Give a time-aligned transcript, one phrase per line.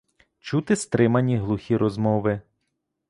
[0.39, 2.41] Чути стримані глухі розмови.